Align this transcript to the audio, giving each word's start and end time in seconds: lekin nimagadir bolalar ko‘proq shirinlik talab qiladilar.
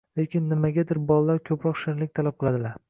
lekin 0.19 0.47
nimagadir 0.53 1.01
bolalar 1.11 1.43
ko‘proq 1.51 1.81
shirinlik 1.83 2.17
talab 2.21 2.43
qiladilar. 2.45 2.79